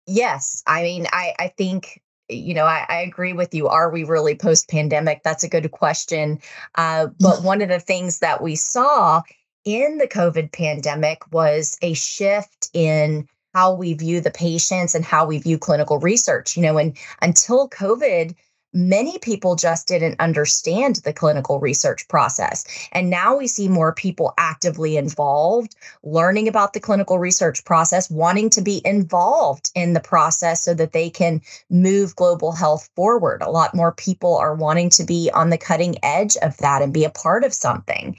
Yes. 0.08 0.62
I 0.68 0.84
mean, 0.84 1.08
I, 1.12 1.34
I 1.40 1.48
think 1.50 2.02
you 2.28 2.56
know, 2.56 2.66
I, 2.66 2.86
I, 2.90 3.02
agree 3.02 3.34
with 3.34 3.54
you. 3.54 3.68
Are 3.68 3.92
we 3.92 4.04
really 4.04 4.34
post 4.34 4.68
pandemic? 4.68 5.22
That's 5.24 5.44
a 5.44 5.48
good 5.48 5.70
question. 5.70 6.40
Uh, 6.74 7.10
but 7.20 7.44
one 7.44 7.62
of 7.62 7.70
the 7.70 7.80
things 7.80 8.18
that 8.18 8.42
we 8.42 8.56
saw 8.56 9.22
in 9.64 10.00
the 10.00 10.08
COVID 10.08 10.52
pandemic 10.52 11.32
was 11.32 11.78
a 11.84 11.94
shift 11.94 12.72
in 12.74 13.28
how 13.56 13.74
we 13.74 13.94
view 13.94 14.20
the 14.20 14.32
patients 14.32 14.94
and 14.94 15.06
how 15.06 15.26
we 15.26 15.38
view 15.38 15.58
clinical 15.58 15.98
research. 16.00 16.58
You 16.58 16.64
know, 16.64 16.78
and 16.78 16.98
until 17.22 17.70
COVID, 17.70 18.36
many 18.74 19.18
people 19.20 19.56
just 19.56 19.88
didn't 19.88 20.20
understand 20.20 20.98
the 20.98 21.14
clinical 21.14 21.62
research 21.62 22.06
process. 22.10 22.66
And 22.92 23.10
now 23.10 23.38
we 23.38 23.48
see 23.48 23.70
more 23.70 23.94
people 23.94 24.34
actively 24.38 24.98
involved, 24.98 25.78
learning 26.04 26.50
about 26.50 26.74
the 26.74 26.82
clinical 26.82 27.18
research 27.18 27.64
process, 27.64 28.12
wanting 28.12 28.50
to 28.50 28.62
be 28.62 28.82
involved 28.84 29.72
in 29.74 29.94
the 29.94 30.02
process 30.02 30.62
so 30.62 30.74
that 30.74 30.92
they 30.92 31.10
can 31.10 31.42
move 31.70 32.18
global 32.18 32.52
health 32.52 32.90
forward. 32.98 33.42
A 33.42 33.50
lot 33.50 33.74
more 33.74 33.94
people 33.94 34.36
are 34.36 34.54
wanting 34.54 34.90
to 34.90 35.06
be 35.06 35.32
on 35.34 35.50
the 35.50 35.58
cutting 35.58 35.96
edge 36.04 36.36
of 36.42 36.58
that 36.58 36.82
and 36.82 36.94
be 36.94 37.06
a 37.06 37.10
part 37.10 37.46
of 37.46 37.54
something. 37.54 38.18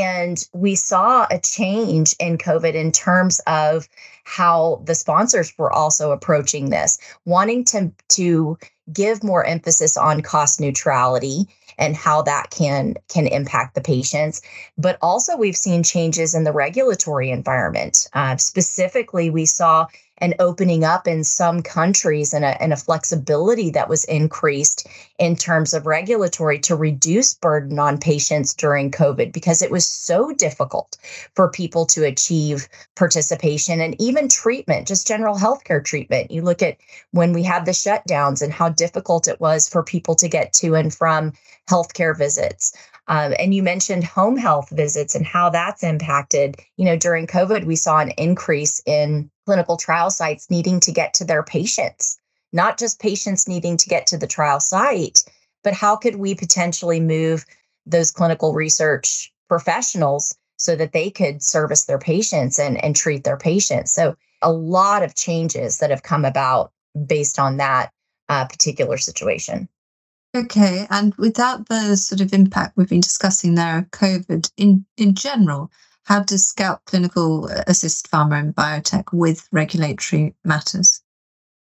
And 0.00 0.44
we 0.52 0.74
saw 0.74 1.26
a 1.30 1.38
change 1.38 2.16
in 2.18 2.38
COVID 2.38 2.74
in 2.74 2.90
terms 2.90 3.40
of 3.46 3.88
how 4.24 4.82
the 4.84 4.94
sponsors 4.94 5.52
were 5.58 5.72
also 5.72 6.10
approaching 6.10 6.70
this, 6.70 6.98
wanting 7.24 7.64
to, 7.66 7.92
to 8.10 8.58
give 8.92 9.22
more 9.22 9.44
emphasis 9.44 9.96
on 9.96 10.20
cost 10.20 10.60
neutrality 10.60 11.46
and 11.78 11.96
how 11.96 12.22
that 12.22 12.50
can 12.50 12.94
can 13.08 13.26
impact 13.26 13.74
the 13.74 13.80
patients. 13.80 14.40
But 14.78 14.98
also 15.02 15.36
we've 15.36 15.56
seen 15.56 15.82
changes 15.82 16.34
in 16.34 16.44
the 16.44 16.52
regulatory 16.52 17.30
environment. 17.30 18.08
Uh, 18.12 18.36
specifically 18.36 19.30
we 19.30 19.44
saw 19.46 19.86
and 20.18 20.34
opening 20.38 20.84
up 20.84 21.08
in 21.08 21.24
some 21.24 21.62
countries 21.62 22.32
and 22.32 22.44
a, 22.44 22.60
and 22.62 22.72
a 22.72 22.76
flexibility 22.76 23.70
that 23.70 23.88
was 23.88 24.04
increased 24.04 24.86
in 25.18 25.34
terms 25.36 25.74
of 25.74 25.86
regulatory 25.86 26.58
to 26.60 26.76
reduce 26.76 27.34
burden 27.34 27.78
on 27.78 27.98
patients 27.98 28.54
during 28.54 28.90
COVID 28.90 29.32
because 29.32 29.62
it 29.62 29.70
was 29.70 29.86
so 29.86 30.32
difficult 30.32 30.96
for 31.34 31.50
people 31.50 31.84
to 31.86 32.04
achieve 32.04 32.68
participation 32.94 33.80
and 33.80 34.00
even 34.00 34.28
treatment, 34.28 34.86
just 34.86 35.06
general 35.06 35.36
healthcare 35.36 35.84
treatment. 35.84 36.30
You 36.30 36.42
look 36.42 36.62
at 36.62 36.76
when 37.10 37.32
we 37.32 37.42
had 37.42 37.64
the 37.64 37.72
shutdowns 37.72 38.40
and 38.42 38.52
how 38.52 38.68
difficult 38.68 39.28
it 39.28 39.40
was 39.40 39.68
for 39.68 39.82
people 39.82 40.14
to 40.16 40.28
get 40.28 40.52
to 40.54 40.74
and 40.74 40.94
from 40.94 41.32
healthcare 41.68 42.16
visits. 42.16 42.72
Um, 43.08 43.34
and 43.38 43.54
you 43.54 43.62
mentioned 43.62 44.04
home 44.04 44.36
health 44.36 44.70
visits 44.70 45.14
and 45.14 45.26
how 45.26 45.50
that's 45.50 45.82
impacted. 45.82 46.56
You 46.76 46.86
know, 46.86 46.96
during 46.96 47.26
COVID, 47.26 47.64
we 47.64 47.76
saw 47.76 47.98
an 47.98 48.10
increase 48.16 48.80
in 48.86 49.30
clinical 49.46 49.76
trial 49.76 50.10
sites 50.10 50.50
needing 50.50 50.80
to 50.80 50.92
get 50.92 51.14
to 51.14 51.24
their 51.24 51.42
patients, 51.42 52.18
not 52.52 52.78
just 52.78 53.00
patients 53.00 53.48
needing 53.48 53.76
to 53.76 53.88
get 53.88 54.06
to 54.08 54.18
the 54.18 54.26
trial 54.26 54.60
site, 54.60 55.24
but 55.62 55.74
how 55.74 55.96
could 55.96 56.16
we 56.16 56.34
potentially 56.34 57.00
move 57.00 57.44
those 57.86 58.10
clinical 58.10 58.52
research 58.52 59.32
professionals 59.48 60.34
so 60.56 60.76
that 60.76 60.92
they 60.92 61.10
could 61.10 61.42
service 61.42 61.84
their 61.84 61.98
patients 61.98 62.58
and, 62.58 62.82
and 62.82 62.94
treat 62.94 63.24
their 63.24 63.36
patients? 63.36 63.92
So, 63.92 64.16
a 64.42 64.52
lot 64.52 65.02
of 65.02 65.14
changes 65.14 65.78
that 65.78 65.88
have 65.90 66.02
come 66.02 66.24
about 66.24 66.70
based 67.06 67.38
on 67.38 67.56
that 67.56 67.90
uh, 68.28 68.44
particular 68.44 68.98
situation. 68.98 69.68
Okay, 70.36 70.86
and 70.90 71.14
without 71.14 71.68
the 71.68 71.96
sort 71.96 72.20
of 72.20 72.32
impact 72.32 72.76
we've 72.76 72.88
been 72.88 73.00
discussing 73.00 73.54
there 73.54 73.78
of 73.78 73.90
COVID 73.90 74.50
in, 74.56 74.84
in 74.96 75.14
general, 75.14 75.70
how 76.04 76.22
does 76.22 76.46
Scout 76.46 76.84
Clinical 76.84 77.46
assist 77.66 78.10
pharma 78.10 78.38
and 78.38 78.54
biotech 78.54 79.12
with 79.12 79.48
regulatory 79.52 80.34
matters? 80.44 81.02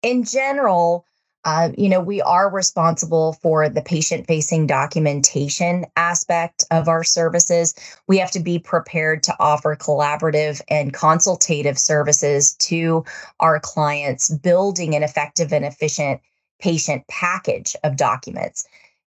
In 0.01 0.23
general, 0.23 1.05
uh, 1.45 1.69
you 1.77 1.87
know, 1.87 2.01
we 2.01 2.21
are 2.21 2.49
responsible 2.49 3.33
for 3.33 3.69
the 3.69 3.81
patient 3.81 4.27
facing 4.27 4.67
documentation 4.67 5.85
aspect 5.95 6.65
of 6.71 6.87
our 6.87 7.03
services. 7.03 7.73
We 8.07 8.17
have 8.17 8.31
to 8.31 8.39
be 8.39 8.59
prepared 8.59 9.23
to 9.23 9.35
offer 9.39 9.75
collaborative 9.75 10.61
and 10.69 10.93
consultative 10.93 11.79
services 11.79 12.55
to 12.55 13.05
our 13.39 13.59
clients, 13.59 14.29
building 14.29 14.95
an 14.95 15.03
effective 15.03 15.53
and 15.53 15.63
efficient 15.63 16.21
patient 16.59 17.07
package 17.07 17.75
of 17.83 17.95
documents. 17.95 18.65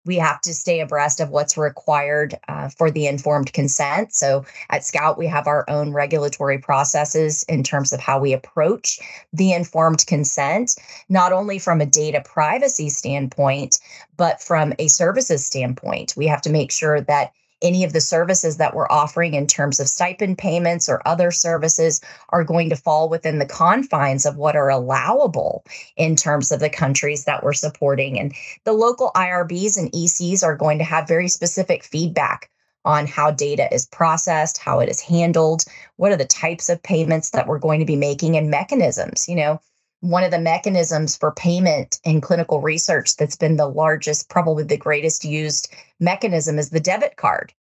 We 0.06 0.16
have 0.18 0.42
to 0.42 0.54
stay 0.54 0.80
abreast 0.80 1.20
of 1.20 1.30
what's 1.30 1.58
required 1.58 2.38
uh, 2.48 2.70
for 2.70 2.90
the 2.90 3.08
informed 3.08 3.54
consent. 3.54 4.14
So 4.14 4.46
at 4.70 4.86
Scout, 4.86 5.18
we 5.18 5.28
have 5.28 5.48
our 5.48 5.70
own 5.70 5.92
regulatory 5.94 6.58
processes 6.58 7.44
in 7.44 7.64
terms 7.64 7.94
of 7.94 8.00
how 8.00 8.20
we 8.20 8.34
approach 8.34 9.00
the 9.34 9.54
informed 9.54 10.06
consent, 10.08 10.76
not 11.10 11.34
only 11.34 11.60
from 11.60 11.82
a 11.82 11.86
data 11.86 12.22
privacy 12.26 12.90
standpoint, 12.90 13.80
but 14.18 14.42
from 14.42 14.74
a 14.80 14.88
services 14.88 15.46
standpoint. 15.46 16.14
We 16.18 16.28
have 16.28 16.42
to 16.44 16.50
make 16.50 16.72
sure 16.72 17.02
that 17.02 17.32
any 17.62 17.84
of 17.84 17.94
the 17.94 18.02
services 18.02 18.58
that 18.58 18.74
we're 18.74 18.90
offering 18.90 19.34
in 19.34 19.48
terms 19.48 19.80
of 19.80 19.88
stipend 19.88 20.38
payments 20.38 20.88
or 20.88 21.02
other 21.08 21.32
services 21.32 22.02
are 22.30 22.44
going 22.44 22.70
to 22.70 22.76
fall 22.76 23.10
within 23.10 23.40
the 23.40 23.46
confines 23.46 24.26
of 24.26 24.38
what 24.38 24.56
are 24.56 24.70
allowable 24.70 25.66
in 25.98 26.16
terms 26.16 26.52
of 26.52 26.60
the 26.60 26.70
countries 26.70 27.26
that 27.26 27.44
we're 27.44 27.54
supporting. 27.54 28.20
And 28.20 28.34
the 28.64 28.74
local 28.74 29.12
IRBs 29.16 29.78
and 29.78 29.92
ECs 29.92 30.44
are 30.44 30.56
going 30.56 30.78
to 30.78 30.84
have 30.84 31.08
very 31.08 31.28
specific 31.28 31.84
feedback 31.84 32.50
on 32.86 33.08
how 33.08 33.32
data 33.32 33.72
is 33.74 33.86
processed, 33.86 34.58
how 34.58 34.80
it 34.80 34.90
is 34.90 35.02
handled, 35.02 35.66
what 35.98 36.12
are 36.12 36.18
the 36.18 36.26
types 36.26 36.70
of 36.70 36.82
payments 36.82 37.32
that 37.32 37.48
we're 37.48 37.60
going 37.60 37.80
to 37.80 37.86
be 37.86 37.98
making 37.98 38.38
and 38.38 38.50
mechanisms. 38.50 39.28
You 39.28 39.36
know, 39.36 39.62
one 40.02 40.24
of 40.24 40.32
the 40.32 40.40
mechanisms 40.40 41.18
for 41.18 41.32
payment 41.32 42.00
in 42.04 42.22
clinical 42.22 42.62
research 42.62 43.18
that's 43.18 43.36
been 43.36 43.58
the 43.58 43.68
largest, 43.68 44.30
probably 44.30 44.64
the 44.64 44.78
greatest 44.78 45.26
used 45.26 45.74
mechanism 46.00 46.58
is 46.58 46.70
the 46.70 46.80
debit 46.80 47.18
card. 47.18 47.54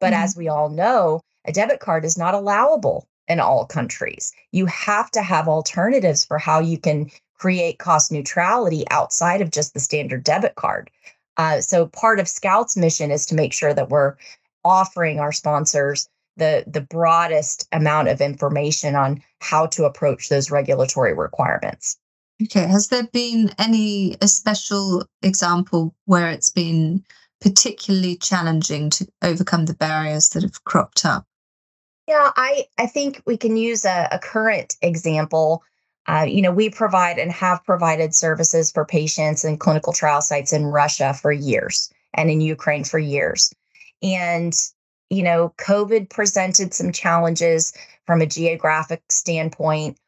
But 0.00 0.12
mm-hmm. 0.12 0.22
as 0.22 0.36
we 0.36 0.48
all 0.48 0.68
know, 0.68 1.22
a 1.46 1.52
debit 1.52 1.80
card 1.80 2.04
is 2.04 2.18
not 2.18 2.34
allowable 2.34 3.06
in 3.28 3.40
all 3.40 3.64
countries. 3.64 4.32
You 4.52 4.66
have 4.66 5.10
to 5.12 5.22
have 5.22 5.48
alternatives 5.48 6.24
for 6.24 6.38
how 6.38 6.60
you 6.60 6.78
can 6.78 7.10
create 7.38 7.78
cost 7.78 8.12
neutrality 8.12 8.84
outside 8.90 9.40
of 9.40 9.50
just 9.50 9.74
the 9.74 9.80
standard 9.80 10.24
debit 10.24 10.54
card. 10.54 10.90
Uh, 11.36 11.60
so 11.60 11.86
part 11.86 12.18
of 12.18 12.28
Scout's 12.28 12.76
mission 12.76 13.10
is 13.10 13.26
to 13.26 13.34
make 13.34 13.52
sure 13.52 13.74
that 13.74 13.90
we're 13.90 14.16
offering 14.64 15.20
our 15.20 15.32
sponsors 15.32 16.08
the 16.36 16.64
the 16.66 16.80
broadest 16.80 17.68
amount 17.72 18.08
of 18.08 18.20
information 18.20 18.94
on 18.94 19.22
how 19.40 19.66
to 19.66 19.84
approach 19.84 20.28
those 20.28 20.50
regulatory 20.50 21.14
requirements. 21.14 21.98
Okay, 22.42 22.66
has 22.66 22.88
there 22.88 23.06
been 23.12 23.50
any 23.58 24.16
a 24.20 24.28
special 24.28 25.04
example 25.22 25.94
where 26.04 26.28
it's 26.28 26.50
been 26.50 27.02
particularly 27.40 28.16
challenging 28.16 28.90
to 28.90 29.06
overcome 29.22 29.66
the 29.66 29.74
barriers 29.74 30.30
that 30.30 30.42
have 30.42 30.64
cropped 30.64 31.04
up? 31.04 31.24
Yeah, 32.06 32.30
I 32.36 32.66
I 32.78 32.86
think 32.86 33.22
we 33.26 33.36
can 33.36 33.56
use 33.56 33.84
a, 33.84 34.08
a 34.12 34.18
current 34.18 34.76
example. 34.82 35.62
Uh, 36.08 36.24
you 36.28 36.40
know, 36.40 36.52
we 36.52 36.70
provide 36.70 37.18
and 37.18 37.32
have 37.32 37.64
provided 37.64 38.14
services 38.14 38.70
for 38.70 38.84
patients 38.84 39.44
in 39.44 39.58
clinical 39.58 39.92
trial 39.92 40.20
sites 40.20 40.52
in 40.52 40.66
Russia 40.66 41.12
for 41.14 41.32
years 41.32 41.90
and 42.14 42.30
in 42.30 42.40
Ukraine 42.40 42.84
for 42.84 42.98
years. 42.98 43.52
And 44.02 44.54
you 45.10 45.22
know, 45.22 45.52
COVID 45.58 46.10
presented 46.10 46.74
some 46.74 46.92
challenges 46.92 47.72
from 48.06 48.20
a 48.20 48.26
geographic 48.26 49.02
standpoint. 49.10 49.98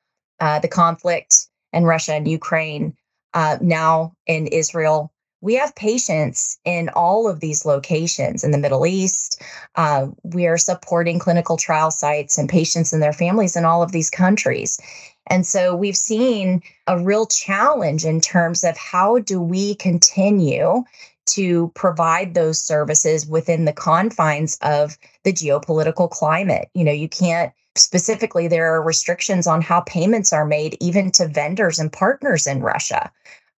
Uh, 0.40 0.60
the 0.60 0.68
conflict 0.68 1.48
in 1.72 1.84
Russia 1.84 2.12
and 2.12 2.28
Ukraine, 2.28 2.94
uh, 3.34 3.58
now 3.60 4.14
in 4.26 4.46
Israel. 4.46 5.12
We 5.40 5.54
have 5.54 5.74
patients 5.74 6.58
in 6.64 6.88
all 6.90 7.28
of 7.28 7.40
these 7.40 7.64
locations 7.64 8.42
in 8.42 8.50
the 8.50 8.58
Middle 8.58 8.86
East. 8.86 9.40
Uh, 9.76 10.08
we 10.24 10.46
are 10.46 10.58
supporting 10.58 11.18
clinical 11.18 11.56
trial 11.56 11.90
sites 11.90 12.38
and 12.38 12.48
patients 12.48 12.92
and 12.92 13.02
their 13.02 13.12
families 13.12 13.56
in 13.56 13.64
all 13.64 13.82
of 13.82 13.92
these 13.92 14.10
countries. 14.10 14.80
And 15.28 15.46
so 15.46 15.76
we've 15.76 15.96
seen 15.96 16.62
a 16.86 16.98
real 16.98 17.26
challenge 17.26 18.04
in 18.04 18.20
terms 18.20 18.64
of 18.64 18.76
how 18.76 19.18
do 19.18 19.40
we 19.40 19.74
continue 19.76 20.84
to 21.28 21.72
provide 21.74 22.34
those 22.34 22.58
services 22.58 23.26
within 23.26 23.64
the 23.64 23.72
confines 23.72 24.58
of 24.62 24.98
the 25.24 25.32
geopolitical 25.32 26.10
climate. 26.10 26.68
You 26.74 26.84
know, 26.84 26.92
you 26.92 27.08
can't 27.08 27.52
specifically, 27.76 28.48
there 28.48 28.74
are 28.74 28.82
restrictions 28.82 29.46
on 29.46 29.62
how 29.62 29.80
payments 29.82 30.32
are 30.32 30.44
made, 30.44 30.76
even 30.80 31.10
to 31.12 31.28
vendors 31.28 31.78
and 31.78 31.92
partners 31.92 32.46
in 32.46 32.60
Russia. 32.60 33.10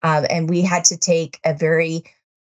Um, 0.02 0.26
and 0.30 0.48
we 0.48 0.62
had 0.62 0.84
to 0.84 0.96
take 0.96 1.38
a 1.44 1.54
very 1.54 2.04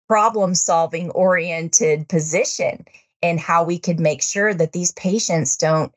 problem 0.08 0.54
solving 0.54 1.10
oriented 1.10 2.08
position 2.08 2.84
in 3.22 3.38
how 3.38 3.62
we 3.62 3.78
could 3.78 4.00
make 4.00 4.22
sure 4.22 4.54
that 4.54 4.72
these 4.72 4.92
patients 4.92 5.56
don't 5.56 5.92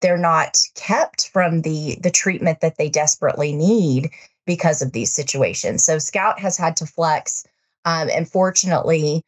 they're 0.00 0.18
not 0.18 0.58
kept 0.74 1.28
from 1.28 1.62
the 1.62 1.96
the 2.02 2.10
treatment 2.10 2.60
that 2.60 2.76
they 2.76 2.88
desperately 2.88 3.52
need 3.52 4.10
because 4.46 4.82
of 4.82 4.92
these 4.92 5.12
situations 5.12 5.84
so 5.84 5.98
scout 5.98 6.38
has 6.38 6.56
had 6.56 6.76
to 6.76 6.86
flex 6.86 7.46
um, 7.84 8.08
and 8.10 8.28
fortunately, 8.28 9.22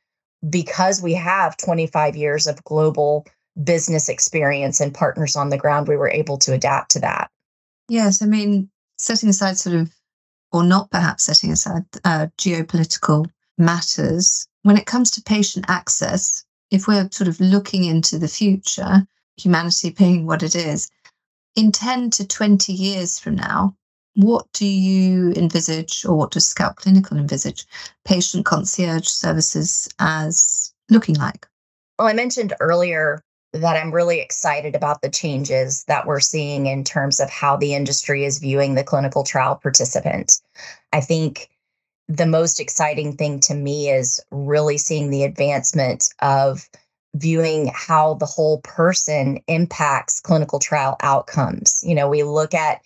because 0.49 1.03
we 1.03 1.15
have 1.15 1.57
25 1.57 2.17
years 2.17 2.47
of 2.47 2.63
global 2.65 3.27
business 3.63 4.09
experience 4.09 4.81
and 4.81 4.95
partners 4.95 5.37
on 5.37 5.51
the 5.51 5.59
ground, 5.59 5.89
we 5.89 5.97
were 5.97 6.11
able 6.11 6.39
to 6.39 6.53
adapt 6.53 6.91
to 6.93 7.01
that. 7.01 7.31
Yes, 7.89 8.23
I 8.23 8.27
mean, 8.27 8.71
setting 8.97 9.29
aside 9.29 9.59
sort 9.59 9.77
of, 9.77 9.93
or 10.53 10.65
not 10.65 10.91
perhaps 10.91 11.25
setting 11.25 11.53
aside 11.53 11.85
uh, 12.05 12.29
geopolitical 12.39 13.27
matters, 13.59 14.47
when 14.63 14.77
it 14.77 14.87
comes 14.87 15.11
to 15.13 15.23
patient 15.23 15.67
access, 15.69 16.45
if 16.71 16.87
we're 16.87 17.09
sort 17.11 17.29
of 17.29 17.41
looking 17.41 17.85
into 17.85 18.19
the 18.19 18.29
future, 18.29 19.07
humanity 19.37 19.91
being 19.91 20.27
what 20.27 20.43
it 20.43 20.55
is, 20.55 20.89
in 21.55 21.73
10 21.73 22.11
to 22.11 22.27
20 22.27 22.73
years 22.73 23.19
from 23.19 23.37
now, 23.37 23.77
what 24.15 24.47
do 24.53 24.67
you 24.67 25.33
envisage, 25.33 26.05
or 26.05 26.15
what 26.17 26.31
does 26.31 26.47
Scout 26.47 26.77
Clinical 26.77 27.17
envisage 27.17 27.65
patient 28.05 28.45
concierge 28.45 29.09
services 29.09 29.89
as 29.99 30.73
looking 30.91 31.17
like? 31.17 31.47
Well, 31.99 32.09
I 32.09 32.13
mentioned 32.13 32.55
earlier 32.61 33.23
that 33.53 33.77
I'm 33.77 33.93
really 33.93 34.21
excited 34.21 34.75
about 34.75 35.03
the 35.03 35.11
changes 35.11 35.85
that 35.85 36.07
we're 36.07 36.21
seeing 36.21 36.67
in 36.67 36.85
terms 36.85 37.21
of 37.21 37.29
how 37.29 37.57
the 37.57 37.75
industry 37.75 38.25
is 38.25 38.39
viewing 38.39 38.75
the 38.75 38.85
clinical 38.85 39.25
trial 39.25 39.57
participant. 39.57 40.41
I 40.93 41.01
think 41.01 41.51
the 42.09 42.27
most 42.27 42.61
exciting 42.61 43.17
thing 43.17 43.41
to 43.41 43.55
me 43.55 43.91
is 43.91 44.21
really 44.31 44.79
seeing 44.79 45.11
the 45.11 45.25
advancement 45.25 46.09
of 46.21 46.69
viewing 47.15 47.71
how 47.75 48.15
the 48.15 48.27
whole 48.27 48.61
person 48.63 49.39
impacts 49.47 50.21
clinical 50.21 50.59
trial 50.59 50.97
outcomes. 51.01 51.83
You 51.87 51.95
know, 51.95 52.09
we 52.09 52.23
look 52.23 52.55
at 52.55 52.81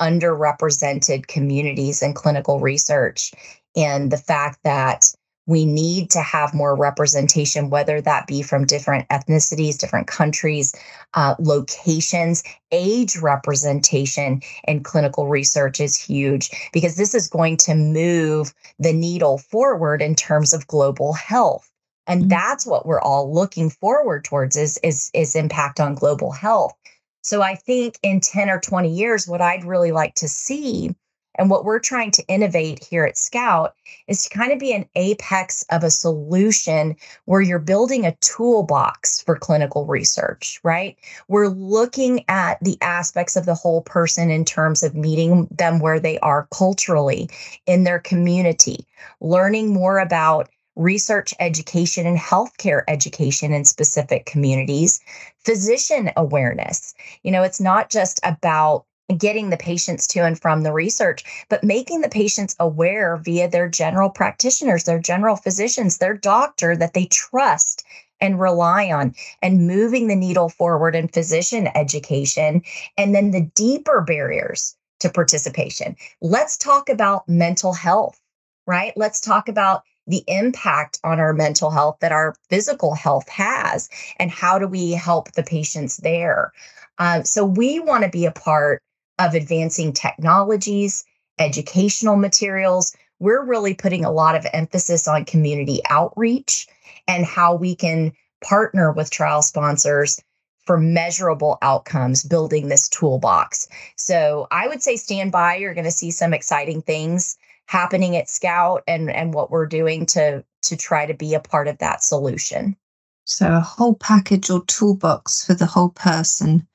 underrepresented 0.00 1.26
communities 1.26 2.02
in 2.02 2.14
clinical 2.14 2.60
research 2.60 3.32
and 3.76 4.10
the 4.10 4.16
fact 4.16 4.58
that 4.64 5.12
we 5.46 5.64
need 5.64 6.10
to 6.10 6.20
have 6.20 6.54
more 6.54 6.76
representation, 6.76 7.70
whether 7.70 8.00
that 8.00 8.26
be 8.28 8.40
from 8.40 8.66
different 8.66 9.08
ethnicities, 9.08 9.78
different 9.78 10.06
countries, 10.06 10.72
uh, 11.14 11.34
locations, 11.40 12.44
age 12.70 13.16
representation 13.16 14.40
in 14.68 14.82
clinical 14.82 15.26
research 15.26 15.80
is 15.80 15.96
huge 15.96 16.50
because 16.72 16.94
this 16.94 17.14
is 17.14 17.26
going 17.26 17.56
to 17.56 17.74
move 17.74 18.54
the 18.78 18.92
needle 18.92 19.38
forward 19.38 20.00
in 20.00 20.14
terms 20.14 20.52
of 20.52 20.68
global 20.68 21.12
health. 21.14 21.68
And 22.06 22.22
mm-hmm. 22.22 22.28
that's 22.28 22.64
what 22.64 22.86
we're 22.86 23.00
all 23.00 23.34
looking 23.34 23.70
forward 23.70 24.24
towards 24.24 24.56
is, 24.56 24.78
is, 24.84 25.10
is 25.14 25.34
impact 25.34 25.80
on 25.80 25.96
global 25.96 26.30
health. 26.30 26.74
So 27.22 27.42
I 27.42 27.54
think 27.54 27.98
in 28.02 28.20
10 28.20 28.50
or 28.50 28.60
20 28.60 28.88
years, 28.88 29.28
what 29.28 29.40
I'd 29.40 29.64
really 29.64 29.92
like 29.92 30.14
to 30.16 30.28
see 30.28 30.94
and 31.36 31.48
what 31.48 31.64
we're 31.64 31.78
trying 31.78 32.10
to 32.12 32.26
innovate 32.26 32.84
here 32.84 33.04
at 33.04 33.16
Scout 33.16 33.74
is 34.08 34.24
to 34.24 34.36
kind 34.36 34.52
of 34.52 34.58
be 34.58 34.72
an 34.72 34.86
apex 34.96 35.64
of 35.70 35.84
a 35.84 35.90
solution 35.90 36.96
where 37.24 37.40
you're 37.40 37.58
building 37.58 38.04
a 38.04 38.16
toolbox 38.16 39.22
for 39.22 39.36
clinical 39.36 39.86
research, 39.86 40.60
right? 40.64 40.96
We're 41.28 41.48
looking 41.48 42.24
at 42.28 42.58
the 42.60 42.76
aspects 42.82 43.36
of 43.36 43.46
the 43.46 43.54
whole 43.54 43.82
person 43.82 44.30
in 44.30 44.44
terms 44.44 44.82
of 44.82 44.94
meeting 44.94 45.48
them 45.50 45.78
where 45.78 46.00
they 46.00 46.18
are 46.18 46.48
culturally 46.52 47.30
in 47.66 47.84
their 47.84 48.00
community, 48.00 48.86
learning 49.20 49.72
more 49.72 49.98
about 49.98 50.50
research 50.80 51.34
education 51.40 52.06
and 52.06 52.18
healthcare 52.18 52.82
education 52.88 53.52
in 53.52 53.64
specific 53.64 54.24
communities, 54.24 55.00
physician 55.44 56.10
awareness. 56.16 56.94
You 57.22 57.30
know, 57.30 57.42
it's 57.42 57.60
not 57.60 57.90
just 57.90 58.18
about 58.24 58.86
getting 59.18 59.50
the 59.50 59.56
patients 59.56 60.06
to 60.06 60.20
and 60.20 60.40
from 60.40 60.62
the 60.62 60.72
research, 60.72 61.24
but 61.48 61.64
making 61.64 62.00
the 62.00 62.08
patients 62.08 62.56
aware 62.58 63.16
via 63.16 63.48
their 63.48 63.68
general 63.68 64.08
practitioners, 64.08 64.84
their 64.84 65.00
general 65.00 65.36
physicians, 65.36 65.98
their 65.98 66.14
doctor 66.14 66.76
that 66.76 66.94
they 66.94 67.06
trust 67.06 67.84
and 68.20 68.40
rely 68.40 68.90
on, 68.92 69.14
and 69.42 69.66
moving 69.66 70.06
the 70.06 70.16
needle 70.16 70.48
forward 70.48 70.94
in 70.94 71.08
physician 71.08 71.68
education. 71.74 72.62
And 72.96 73.14
then 73.14 73.30
the 73.30 73.50
deeper 73.54 74.02
barriers 74.02 74.76
to 75.00 75.10
participation. 75.10 75.96
Let's 76.20 76.56
talk 76.56 76.88
about 76.88 77.28
mental 77.28 77.72
health, 77.72 78.20
right? 78.66 78.92
Let's 78.96 79.20
talk 79.20 79.48
about 79.48 79.82
the 80.10 80.24
impact 80.26 80.98
on 81.04 81.20
our 81.20 81.32
mental 81.32 81.70
health 81.70 81.96
that 82.00 82.12
our 82.12 82.34
physical 82.48 82.94
health 82.94 83.28
has 83.28 83.88
and 84.18 84.30
how 84.30 84.58
do 84.58 84.66
we 84.66 84.92
help 84.92 85.32
the 85.32 85.42
patients 85.42 85.98
there 85.98 86.52
uh, 86.98 87.22
so 87.22 87.44
we 87.44 87.80
want 87.80 88.04
to 88.04 88.10
be 88.10 88.26
a 88.26 88.32
part 88.32 88.82
of 89.18 89.34
advancing 89.34 89.92
technologies 89.92 91.04
educational 91.38 92.16
materials 92.16 92.94
we're 93.20 93.44
really 93.44 93.74
putting 93.74 94.04
a 94.04 94.10
lot 94.10 94.34
of 94.34 94.46
emphasis 94.52 95.06
on 95.06 95.24
community 95.24 95.80
outreach 95.88 96.66
and 97.06 97.24
how 97.24 97.54
we 97.54 97.74
can 97.74 98.12
partner 98.42 98.92
with 98.92 99.10
trial 99.10 99.42
sponsors 99.42 100.20
for 100.64 100.78
measurable 100.78 101.58
outcomes 101.62 102.22
building 102.22 102.68
this 102.68 102.88
toolbox. 102.88 103.68
So 103.96 104.46
I 104.50 104.68
would 104.68 104.82
say 104.82 104.96
stand 104.96 105.32
by. 105.32 105.56
You're 105.56 105.74
going 105.74 105.84
to 105.84 105.90
see 105.90 106.10
some 106.10 106.32
exciting 106.32 106.82
things 106.82 107.36
happening 107.70 108.16
at 108.16 108.28
Scout 108.28 108.82
and 108.88 109.08
and 109.10 109.32
what 109.32 109.50
we're 109.52 109.66
doing 109.66 110.04
to 110.04 110.44
to 110.62 110.76
try 110.76 111.06
to 111.06 111.14
be 111.14 111.34
a 111.34 111.40
part 111.40 111.68
of 111.68 111.78
that 111.78 112.02
solution. 112.02 112.76
So 113.24 113.54
a 113.54 113.60
whole 113.60 113.94
package 113.94 114.50
or 114.50 114.64
toolbox 114.64 115.46
for 115.46 115.54
the 115.54 115.66
whole 115.66 115.90
person 115.90 116.66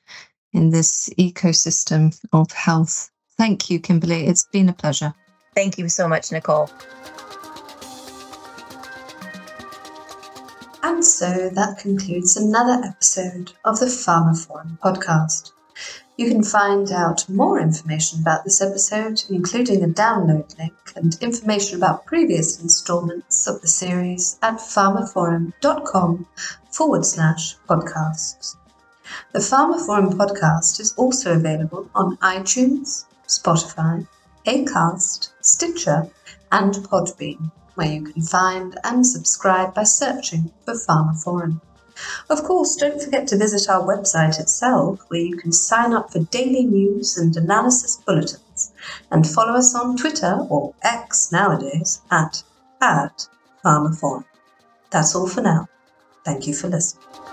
in 0.53 0.69
this 0.69 1.10
ecosystem 1.19 2.17
of 2.31 2.49
health. 2.53 3.12
Thank 3.38 3.69
you, 3.69 3.81
KimberLee. 3.81 4.29
It's 4.29 4.47
been 4.53 4.69
a 4.69 4.73
pleasure. 4.73 5.13
Thank 5.53 5.77
you 5.77 5.89
so 5.89 6.08
much, 6.08 6.31
Nicole. 6.31 6.69
And 10.81 11.03
so 11.03 11.49
that 11.49 11.77
concludes 11.77 12.38
another 12.38 12.81
episode 12.88 13.51
of 13.65 13.79
the 13.81 13.88
pharmaphorum 13.88 14.79
podcast. 14.79 15.51
You 16.17 16.30
can 16.30 16.43
find 16.43 16.91
out 16.93 17.28
more 17.28 17.60
information 17.60 18.21
about 18.21 18.45
this 18.45 18.62
episode, 18.62 19.23
including 19.30 19.84
a 19.84 19.88
download 19.88 20.58
link 20.58 20.73
and 20.95 21.17
information 21.21 21.78
about 21.78 22.06
previous 22.06 22.62
installments 22.62 23.47
of 23.47 23.60
the 23.60 23.67
series 23.67 24.39
at 24.41 24.56
pharmaphorum.com 24.56 26.25
forward 26.71 27.06
slash 27.06 27.58
podcasts. 27.67 28.56
The 29.34 29.39
pharmaphorum 29.39 30.13
podcast 30.13 30.80
is 30.80 30.93
also 30.93 31.34
available 31.34 31.89
on 31.93 32.15
iTunes, 32.17 33.04
Spotify, 33.28 34.08
Acast, 34.45 35.32
Stitcher, 35.41 36.08
and 36.49 36.75
Podbean, 36.75 37.51
where 37.73 37.91
you 37.91 38.04
can 38.04 38.21
find 38.21 38.78
and 38.86 39.06
subscribe 39.06 39.73
by 39.73 39.84
searching 39.84 40.54
for 40.63 40.75
pharmaphorum. 40.75 41.60
Of 42.29 42.43
course, 42.43 42.75
don't 42.75 43.01
forget 43.01 43.27
to 43.27 43.38
visit 43.38 43.69
our 43.69 43.81
website 43.81 44.39
itself, 44.39 44.99
where 45.08 45.21
you 45.21 45.38
can 45.38 45.51
sign 45.51 45.93
up 45.93 46.12
for 46.12 46.19
daily 46.19 46.65
news 46.65 47.17
and 47.17 47.36
analysis 47.36 47.97
bulletins, 48.05 48.73
and 49.12 49.27
follow 49.27 49.53
us 49.53 49.75
on 49.75 49.97
Twitter, 49.97 50.45
or 50.49 50.73
X 50.84 51.31
nowadays, 51.31 52.01
at, 52.12 52.43
at 52.81 53.27
Forum. 53.63 54.25
That's 54.91 55.15
all 55.15 55.27
for 55.27 55.41
now. 55.41 55.67
Thank 56.23 56.47
you 56.47 56.53
for 56.53 56.67
listening. 56.67 57.24